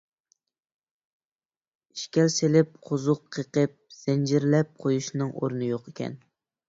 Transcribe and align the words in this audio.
ئىشكەل 1.97 2.31
سېلىپ، 2.37 2.73
قوزۇق 2.89 3.21
قېقىپ، 3.37 3.77
زەنجىرلەپ 3.99 4.73
قويۇشنىڭ 4.87 5.35
ئورنى 5.43 5.69
يوقكەن. 5.75 6.19